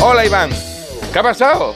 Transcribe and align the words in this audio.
Hola 0.00 0.24
Iván. 0.24 0.50
¿Qué 1.12 1.18
ha 1.18 1.22
pasado? 1.22 1.74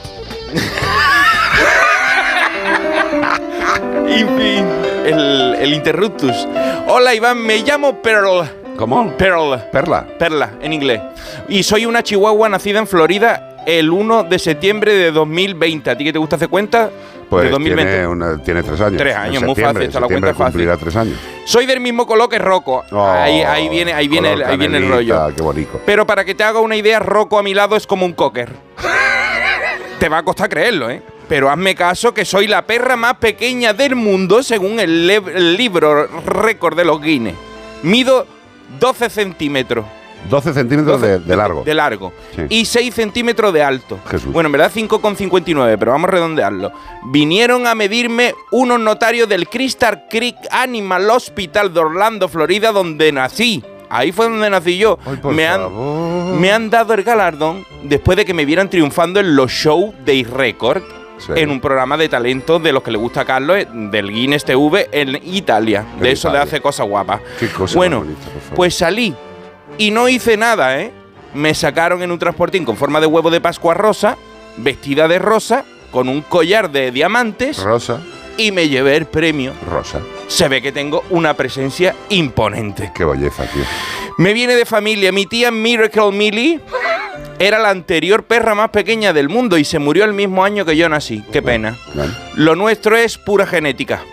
en 4.07 4.37
fin, 4.37 4.65
el, 5.05 5.55
el 5.59 5.73
interruptus. 5.73 6.47
Hola 6.87 7.13
Iván, 7.13 7.39
me 7.39 7.57
llamo 7.57 8.01
Pearl. 8.01 8.64
¿Cómo? 8.77 9.11
Pearl. 9.17 9.61
Perla. 9.71 10.05
Perla, 10.19 10.51
en 10.61 10.73
inglés. 10.73 11.01
Y 11.47 11.63
soy 11.63 11.85
una 11.85 12.03
chihuahua 12.03 12.49
nacida 12.49 12.79
en 12.79 12.87
Florida 12.87 13.63
el 13.65 13.89
1 13.89 14.23
de 14.25 14.37
septiembre 14.39 14.93
de 14.93 15.11
2020. 15.11 15.89
¿A 15.91 15.97
ti 15.97 16.03
qué 16.03 16.13
te 16.13 16.19
gusta 16.19 16.35
hacer 16.35 16.49
cuenta? 16.49 16.89
Pues 17.29 17.45
de 17.45 17.49
2020. 17.49 17.91
tiene, 17.91 18.07
una- 18.07 18.37
tiene 18.43 18.61
tres 18.63 18.79
años. 18.81 18.97
Tres 18.97 19.15
años, 19.15 19.41
muy 19.43 19.55
fácil, 19.55 19.81
esta 19.83 19.99
la 19.99 20.07
cuenta 20.07 20.33
fácil. 20.35 20.69
tres 20.79 20.95
años. 20.95 21.17
Soy 21.45 21.65
del 21.65 21.79
mismo 21.79 22.05
color 22.05 22.29
que 22.29 22.37
Rocco. 22.37 22.83
Oh, 22.91 23.03
ahí, 23.09 23.41
ahí 23.41 23.67
viene, 23.69 23.93
ahí 23.93 24.07
viene, 24.07 24.33
el, 24.33 24.43
ahí 24.43 24.57
viene 24.57 24.77
el 24.77 24.87
rollo. 24.89 25.33
Qué 25.35 25.41
bonito. 25.41 25.81
Pero 25.85 26.05
para 26.05 26.23
que 26.23 26.35
te 26.35 26.43
haga 26.43 26.59
una 26.59 26.75
idea, 26.75 26.99
Rocco 26.99 27.39
a 27.39 27.43
mi 27.43 27.53
lado 27.55 27.75
es 27.75 27.87
como 27.87 28.05
un 28.05 28.13
cocker. 28.13 28.49
te 29.99 30.09
va 30.09 30.19
a 30.19 30.23
costar 30.23 30.49
creerlo, 30.49 30.89
¿eh? 30.89 31.01
Pero 31.27 31.49
hazme 31.49 31.73
caso 31.73 32.13
que 32.13 32.23
soy 32.25 32.45
la 32.45 32.61
perra 32.67 32.95
más 32.95 33.15
pequeña 33.15 33.73
del 33.73 33.95
mundo 33.95 34.43
según 34.43 34.79
el, 34.79 35.09
el 35.09 35.57
libro 35.57 36.07
récord 36.27 36.77
de 36.77 36.85
los 36.85 37.01
Guinness. 37.01 37.33
Mido 37.81 38.27
12 38.79 39.09
centímetros. 39.09 39.85
12 40.29 40.53
centímetros 40.53 40.99
12 40.99 41.11
de, 41.11 41.19
de 41.19 41.35
largo. 41.35 41.63
De 41.63 41.73
largo. 41.73 42.13
Sí. 42.35 42.41
Y 42.49 42.65
6 42.65 42.93
centímetros 42.93 43.53
de 43.53 43.61
alto. 43.61 43.99
Jesús. 44.09 44.31
Bueno, 44.33 44.47
en 44.47 44.53
verdad 44.53 44.71
5,59, 44.73 45.77
pero 45.77 45.91
vamos 45.91 46.07
a 46.07 46.11
redondearlo. 46.11 46.71
Vinieron 47.05 47.67
a 47.67 47.75
medirme 47.75 48.33
unos 48.51 48.79
notarios 48.79 49.29
del 49.29 49.47
Crystal 49.47 50.05
Creek 50.09 50.35
Animal 50.49 51.09
Hospital 51.11 51.73
de 51.73 51.79
Orlando, 51.79 52.27
Florida, 52.27 52.71
donde 52.71 53.11
nací. 53.11 53.63
Ahí 53.87 54.11
fue 54.11 54.27
donde 54.27 54.49
nací 54.49 54.77
yo. 54.77 54.97
Ay, 55.05 55.19
me, 55.31 55.47
han, 55.47 56.41
me 56.41 56.51
han 56.51 56.71
dado 56.71 56.95
el 56.95 57.03
galardón 57.03 57.63
después 57.83 58.17
de 58.17 58.25
que 58.25 58.33
me 58.33 58.45
vieran 58.45 58.69
triunfando 58.69 59.19
en 59.19 59.35
los 59.35 59.51
shows 59.51 59.93
de 60.05 60.25
Record. 60.29 60.81
Sí. 61.17 61.31
En 61.35 61.49
un 61.49 61.59
programa 61.61 61.95
de 61.97 62.09
talentos 62.09 62.61
de 62.61 62.73
los 62.73 62.83
que 62.83 62.91
le 62.91 62.97
gusta 62.97 63.21
a 63.21 63.25
Carlos, 63.25 63.57
eh, 63.57 63.67
del 63.71 64.11
Guinness 64.11 64.43
TV 64.45 64.89
en 64.91 65.19
Italia. 65.23 65.85
En 65.95 66.01
de 66.01 66.11
eso 66.11 66.27
Italia. 66.27 66.41
hace 66.43 66.61
cosas 66.61 66.87
guapas. 66.87 67.21
Qué 67.39 67.47
cosa 67.49 67.75
Bueno, 67.75 67.99
bonita. 67.99 68.19
Pues 68.55 68.75
salí 68.75 69.13
y 69.77 69.91
no 69.91 70.09
hice 70.09 70.35
nada, 70.37 70.79
¿eh? 70.79 70.91
Me 71.33 71.53
sacaron 71.53 72.01
en 72.03 72.11
un 72.11 72.19
transportín 72.19 72.63
con 72.65 72.77
forma 72.77 72.99
de 72.99 73.07
huevo 73.07 73.29
de 73.29 73.41
Pascua 73.41 73.73
rosa, 73.73 74.17
vestida 74.57 75.07
de 75.07 75.19
rosa, 75.19 75.65
con 75.91 76.07
un 76.09 76.21
collar 76.21 76.69
de 76.71 76.91
diamantes 76.91 77.61
Rosa, 77.63 78.01
y 78.37 78.51
me 78.51 78.67
llevé 78.69 78.95
el 78.97 79.05
premio. 79.05 79.53
rosa. 79.69 80.01
Se 80.27 80.47
ve 80.49 80.61
que 80.61 80.71
tengo 80.71 81.03
una 81.09 81.33
presencia 81.33 81.95
imponente. 82.09 82.91
Qué 82.95 83.05
belleza, 83.05 83.43
tío. 83.45 83.63
Me 84.17 84.33
viene 84.33 84.55
de 84.55 84.65
familia. 84.65 85.11
Mi 85.11 85.25
tía 85.25 85.51
Miracle 85.51 86.11
Millie 86.11 86.59
era 87.39 87.59
la 87.59 87.69
anterior 87.69 88.23
perra 88.23 88.55
más 88.55 88.69
pequeña 88.69 89.13
del 89.13 89.29
mundo 89.29 89.57
y 89.57 89.65
se 89.65 89.79
murió 89.79 90.05
el 90.05 90.13
mismo 90.13 90.43
año 90.43 90.65
que 90.65 90.77
yo 90.77 90.87
nací. 90.87 91.23
Qué 91.31 91.41
pena. 91.41 91.77
Lo 92.35 92.55
nuestro 92.55 92.95
es 92.95 93.17
pura 93.17 93.45
genética, 93.45 94.03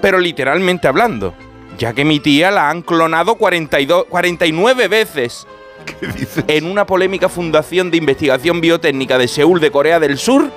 pero 0.00 0.18
literalmente 0.18 0.88
hablando, 0.88 1.34
ya 1.78 1.92
que 1.92 2.04
mi 2.04 2.20
tía 2.20 2.50
la 2.50 2.70
han 2.70 2.82
clonado 2.82 3.36
42, 3.36 4.06
49 4.08 4.88
veces 4.88 5.46
¿Qué 6.00 6.06
dices? 6.06 6.44
en 6.48 6.64
una 6.66 6.86
polémica 6.86 7.28
fundación 7.28 7.90
de 7.90 7.98
investigación 7.98 8.60
biotécnica 8.60 9.18
de 9.18 9.28
Seúl 9.28 9.60
de 9.60 9.70
Corea 9.70 10.00
del 10.00 10.18
Sur 10.18 10.50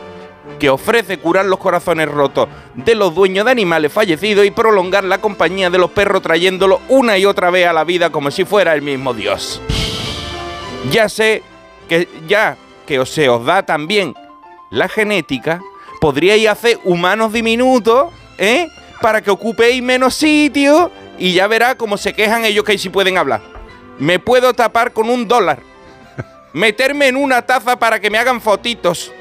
que 0.59 0.69
ofrece 0.69 1.17
curar 1.17 1.45
los 1.45 1.59
corazones 1.59 2.07
rotos 2.07 2.47
de 2.75 2.95
los 2.95 3.13
dueños 3.15 3.45
de 3.45 3.51
animales 3.51 3.91
fallecidos 3.91 4.45
y 4.45 4.51
prolongar 4.51 5.03
la 5.03 5.17
compañía 5.17 5.69
de 5.69 5.79
los 5.79 5.91
perros 5.91 6.21
trayéndolo 6.21 6.81
una 6.87 7.17
y 7.17 7.25
otra 7.25 7.49
vez 7.49 7.67
a 7.67 7.73
la 7.73 7.83
vida 7.83 8.11
como 8.11 8.29
si 8.29 8.45
fuera 8.45 8.73
el 8.73 8.83
mismo 8.83 9.13
Dios. 9.13 9.59
Ya 10.91 11.09
sé 11.09 11.41
que 11.85 12.07
ya 12.27 12.57
que 12.85 12.99
os 12.99 13.09
se 13.09 13.29
os 13.29 13.45
da 13.45 13.63
también 13.63 14.13
la 14.69 14.87
genética, 14.87 15.61
podríais 15.99 16.47
hacer 16.47 16.79
humanos 16.83 17.33
diminutos, 17.33 18.13
¿eh? 18.37 18.69
Para 19.01 19.21
que 19.21 19.31
ocupéis 19.31 19.81
menos 19.81 20.15
sitio 20.15 20.91
y 21.17 21.33
ya 21.33 21.47
verá 21.47 21.75
cómo 21.75 21.97
se 21.97 22.13
quejan 22.13 22.45
ellos 22.45 22.63
que 22.63 22.73
ahí 22.73 22.77
sí 22.77 22.89
pueden 22.89 23.17
hablar. 23.17 23.41
Me 23.99 24.19
puedo 24.19 24.53
tapar 24.53 24.93
con 24.93 25.09
un 25.09 25.27
dólar. 25.27 25.59
Meterme 26.53 27.07
en 27.07 27.15
una 27.15 27.41
taza 27.41 27.77
para 27.77 27.99
que 27.99 28.09
me 28.09 28.17
hagan 28.17 28.41
fotitos. 28.41 29.11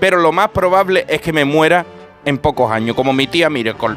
Pero 0.00 0.18
lo 0.18 0.32
más 0.32 0.48
probable 0.48 1.04
es 1.08 1.20
que 1.20 1.32
me 1.32 1.44
muera 1.44 1.86
en 2.24 2.38
pocos 2.38 2.70
años, 2.70 2.96
como 2.96 3.12
mi 3.12 3.26
tía 3.26 3.50
Miracle. 3.50 3.96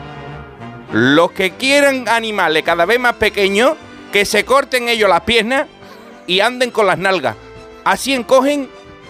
Los 0.92 1.32
que 1.32 1.52
quieran 1.52 2.08
animales 2.08 2.64
cada 2.64 2.86
vez 2.86 3.00
más 3.00 3.16
pequeños, 3.16 3.74
que 4.12 4.26
se 4.26 4.46
corten 4.46 4.88
ellos 4.88 5.10
las 5.10 5.22
piernas 5.22 5.68
y 6.28 6.40
anden 6.40 6.72
con 6.72 6.88
las 6.88 6.98
nalgas. 6.98 7.36
Así 7.86 8.14
encogen 8.14 8.68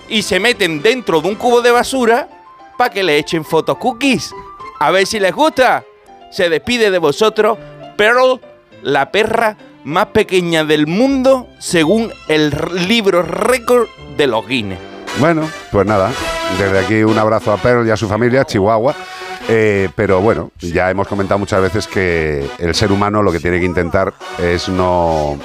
y 0.10 0.22
se 0.22 0.40
meten 0.40 0.82
dentro 0.82 1.22
de 1.22 1.30
un 1.30 1.36
cubo 1.36 1.62
de 1.62 1.72
basura 1.72 2.30
para 2.78 2.92
que 2.92 3.04
le 3.04 3.18
echen 3.18 3.44
fotos 3.46 3.78
cookies. 3.78 4.34
A 4.80 4.92
ver 4.92 5.08
si 5.08 5.20
les 5.20 5.34
gusta. 5.34 5.84
Se 6.32 6.50
despide 6.50 6.92
de 6.92 6.98
vosotros 6.98 7.58
Pearl, 7.96 8.42
la 8.82 9.12
perra 9.12 9.56
más 9.86 10.08
pequeña 10.08 10.66
del 10.66 10.88
mundo 10.88 11.48
según 11.60 12.12
el 12.28 12.54
libro 12.88 13.22
récord 13.22 13.88
de 14.18 14.28
los 14.28 14.46
Guinness. 14.46 14.80
Bueno, 15.20 15.50
pues 15.72 15.88
nada, 15.88 16.12
desde 16.60 16.80
aquí 16.80 17.04
un 17.04 17.18
abrazo 17.18 17.54
a 17.54 17.58
Pearl 17.58 17.88
y 17.88 17.92
a 17.92 17.98
su 17.98 18.10
familia, 18.10 18.44
Chihuahua. 18.44 18.94
Eh, 19.48 19.90
pero 19.96 20.22
bueno, 20.22 20.52
ya 20.60 20.90
hemos 20.90 21.08
comentado 21.08 21.38
muchas 21.40 21.62
veces 21.62 21.88
que 21.88 22.50
el 22.58 22.76
ser 22.76 22.92
humano 22.92 23.22
lo 23.22 23.32
que 23.32 23.40
tiene 23.40 23.60
que 23.60 23.66
intentar 23.66 24.14
es 24.40 24.68
no 24.68 25.40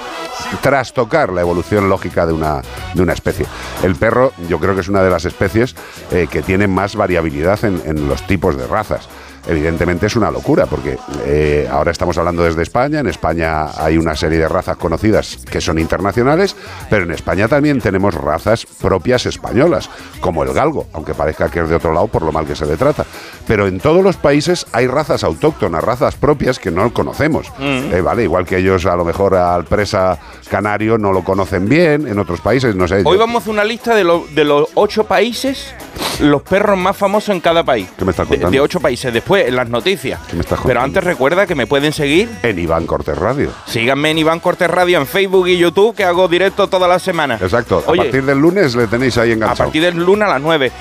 trastocar 0.61 1.31
la 1.31 1.41
evolución 1.41 1.89
lógica 1.89 2.25
de 2.25 2.33
una, 2.33 2.61
de 2.93 3.01
una 3.01 3.13
especie. 3.13 3.45
El 3.83 3.95
perro 3.95 4.33
yo 4.47 4.59
creo 4.59 4.75
que 4.75 4.81
es 4.81 4.89
una 4.89 5.03
de 5.03 5.09
las 5.09 5.25
especies 5.25 5.75
eh, 6.11 6.27
que 6.29 6.41
tiene 6.41 6.67
más 6.67 6.95
variabilidad 6.95 7.63
en, 7.65 7.81
en 7.85 8.07
los 8.07 8.25
tipos 8.27 8.57
de 8.57 8.67
razas. 8.67 9.07
Evidentemente 9.47 10.05
es 10.05 10.15
una 10.15 10.29
locura 10.31 10.65
porque 10.67 10.97
eh, 11.25 11.67
ahora 11.71 11.91
estamos 11.91 12.17
hablando 12.17 12.43
desde 12.43 12.61
España, 12.61 12.99
en 12.99 13.07
España 13.07 13.67
hay 13.83 13.97
una 13.97 14.15
serie 14.15 14.37
de 14.37 14.47
razas 14.47 14.77
conocidas 14.77 15.37
que 15.49 15.59
son 15.59 15.79
internacionales, 15.79 16.55
pero 16.89 17.03
en 17.03 17.11
España 17.11 17.47
también 17.47 17.81
tenemos 17.81 18.13
razas 18.13 18.65
propias 18.79 19.25
españolas, 19.25 19.89
como 20.19 20.43
el 20.43 20.53
galgo, 20.53 20.85
aunque 20.93 21.13
parezca 21.13 21.49
que 21.49 21.59
es 21.61 21.69
de 21.69 21.75
otro 21.75 21.91
lado 21.93 22.07
por 22.07 22.21
lo 22.23 22.31
mal 22.31 22.45
que 22.45 22.55
se 22.55 22.65
le 22.65 22.77
trata. 22.77 23.05
Pero 23.47 23.67
en 23.67 23.79
todos 23.79 24.03
los 24.03 24.15
países 24.17 24.65
hay 24.73 24.87
razas 24.87 25.23
autóctonas, 25.23 25.83
razas 25.83 26.15
propias 26.15 26.59
que 26.59 26.69
no 26.71 26.93
conocemos. 26.93 27.51
Eh, 27.59 28.01
vale, 28.01 28.23
igual 28.23 28.45
que 28.45 28.57
ellos 28.57 28.85
a 28.85 28.95
lo 28.95 29.03
mejor 29.05 29.35
al 29.35 29.65
presa 29.65 30.19
canario 30.49 30.97
no 30.97 31.11
lo 31.11 31.23
conocen 31.23 31.67
bien, 31.67 32.07
en 32.07 32.19
otros 32.19 32.41
países, 32.41 32.75
no 32.75 32.87
sé. 32.87 32.97
Hoy 33.05 33.13
yo- 33.13 33.17
vamos 33.19 33.47
a 33.47 33.49
una 33.49 33.63
lista 33.63 33.95
de, 33.95 34.03
lo- 34.03 34.25
de 34.35 34.43
los 34.45 34.69
ocho 34.75 35.05
países, 35.05 35.73
los 36.21 36.41
perros 36.43 36.77
más 36.77 36.95
famosos 36.95 37.29
en 37.29 37.41
cada 37.41 37.63
país. 37.63 37.87
¿Qué 37.97 38.05
me 38.05 38.11
estás 38.11 38.27
contando? 38.27 38.51
De, 38.51 38.59
ocho 38.61 38.79
países, 38.79 39.13
después 39.13 39.47
en 39.47 39.55
las 39.55 39.69
noticias. 39.69 40.19
¿Qué 40.29 40.35
me 40.35 40.41
estás 40.41 40.59
Pero 40.63 40.79
contando? 40.79 40.99
antes 40.99 41.03
recuerda 41.03 41.45
que 41.47 41.55
me 41.55 41.67
pueden 41.67 41.91
seguir. 41.93 42.29
en 42.43 42.59
Iván 42.59 42.85
Cortés 42.85 43.17
Radio. 43.17 43.49
Síganme 43.65 44.11
en 44.11 44.19
Iván 44.19 44.39
Cortés 44.39 44.69
Radio 44.69 44.99
en 44.99 45.07
Facebook 45.07 45.47
y 45.47 45.57
YouTube, 45.57 45.95
que 45.95 46.03
hago 46.03 46.27
directo 46.27 46.67
toda 46.67 46.87
la 46.87 46.99
semana. 46.99 47.37
Exacto. 47.41 47.83
Oye, 47.87 48.01
a 48.01 48.03
partir 48.05 48.23
del 48.25 48.37
lunes 48.39 48.75
le 48.75 48.87
tenéis 48.87 49.17
ahí 49.17 49.31
a 49.31 49.33
enganchado. 49.33 49.69
partir 49.69 49.81
del 49.83 49.97
lunes 49.97 50.27
a 50.27 50.31
las 50.31 50.41
9. 50.41 50.71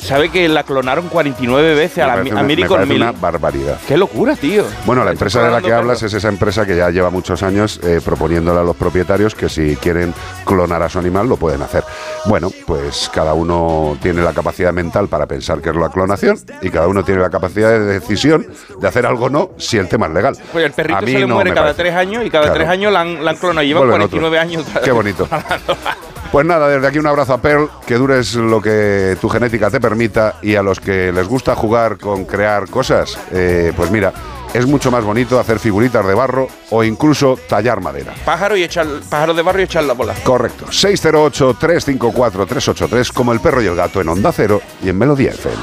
¿Sabe 0.00 0.30
que 0.30 0.48
la 0.48 0.64
clonaron 0.64 1.08
49 1.08 1.74
veces 1.74 1.98
a, 2.02 2.06
la, 2.06 2.12
a 2.14 2.20
una- 2.22 2.42
me 2.42 2.94
una 2.96 3.12
barbaridad. 3.12 3.78
Qué 3.86 3.96
locura, 3.96 4.34
tío. 4.34 4.64
Bueno, 4.86 5.04
la 5.04 5.12
empresa 5.12 5.42
de 5.44 5.50
la 5.50 5.60
que 5.60 5.72
hablas 5.72 6.02
es 6.02 6.12
esa 6.14 6.28
empresa 6.28 6.64
que 6.66 6.76
ya 6.76 6.90
lleva 6.90 7.10
muchos 7.10 7.42
años 7.42 7.78
eh, 7.84 8.00
proponiéndole 8.04 8.60
a 8.60 8.62
los 8.62 8.76
propietarios 8.76 9.34
que 9.34 9.48
si 9.48 9.76
quieren 9.76 10.12
clonar 10.44 10.82
a 10.82 10.88
su 10.88 10.98
animal 10.98 11.28
lo 11.28 11.36
pueden 11.36 11.62
hacer. 11.62 11.84
Bueno, 12.24 12.50
pues 12.66 13.10
cada 13.14 13.34
uno 13.34 13.96
tiene 14.02 14.22
la 14.22 14.32
capacidad 14.32 14.72
mental 14.72 15.08
para 15.08 15.26
pensar 15.26 15.60
que 15.60 15.70
es 15.70 15.76
la 15.76 15.90
clonación 15.90 16.38
y 16.62 16.70
cada 16.70 16.88
uno 16.88 17.04
tiene 17.04 17.20
la 17.20 17.30
capacidad 17.30 17.70
de 17.70 17.80
decisión 17.80 18.46
de 18.80 18.88
hacer 18.88 19.06
algo 19.06 19.26
o 19.26 19.30
no 19.30 19.50
si 19.58 19.76
el 19.76 19.88
tema 19.88 20.06
es 20.06 20.12
legal. 20.14 20.36
Pues 20.52 20.64
el 20.64 20.72
perrito 20.72 20.98
A 20.98 21.02
mí 21.02 21.12
se 21.12 21.18
le 21.20 21.26
no 21.26 21.34
muere 21.34 21.50
cada 21.50 21.62
parece. 21.66 21.82
tres 21.82 21.94
años 21.94 22.24
y 22.24 22.30
cada 22.30 22.44
Claro. 22.44 22.58
tres 22.58 22.68
años 22.68 22.92
la 22.92 23.00
han, 23.02 23.24
la 23.24 23.30
han 23.32 23.36
clonado. 23.36 23.60
Vuelven 23.66 23.88
49 24.08 24.38
otros. 24.38 24.50
años. 24.50 24.64
Qué 24.84 24.92
bonito. 24.92 25.28
Pues 26.32 26.46
nada, 26.46 26.68
desde 26.68 26.86
aquí 26.86 26.98
un 26.98 27.08
abrazo 27.08 27.34
a 27.34 27.38
Pearl, 27.38 27.68
que 27.84 27.96
dures 27.96 28.36
lo 28.36 28.62
que 28.62 29.16
tu 29.20 29.28
genética 29.28 29.68
te 29.68 29.80
permita 29.80 30.36
y 30.42 30.54
a 30.54 30.62
los 30.62 30.78
que 30.78 31.10
les 31.10 31.26
gusta 31.26 31.56
jugar 31.56 31.98
con 31.98 32.24
crear 32.24 32.70
cosas, 32.70 33.18
eh, 33.32 33.72
pues 33.76 33.90
mira, 33.90 34.12
es 34.54 34.64
mucho 34.64 34.92
más 34.92 35.02
bonito 35.02 35.40
hacer 35.40 35.58
figuritas 35.58 36.06
de 36.06 36.14
barro 36.14 36.46
o 36.70 36.84
incluso 36.84 37.36
tallar 37.48 37.80
madera. 37.80 38.14
Pájaro, 38.24 38.56
y 38.56 38.62
echar, 38.62 38.86
pájaro 39.08 39.34
de 39.34 39.42
barrio 39.42 39.62
y 39.62 39.64
echar 39.64 39.82
la 39.82 39.94
bola. 39.94 40.14
Correcto. 40.22 40.66
608-354-383 40.66 43.12
como 43.12 43.32
el 43.32 43.40
perro 43.40 43.60
y 43.60 43.66
el 43.66 43.74
gato 43.74 44.00
en 44.00 44.08
Onda 44.08 44.30
Cero 44.30 44.62
y 44.84 44.88
en 44.88 44.98
Melodía 44.98 45.30
FM. 45.30 45.56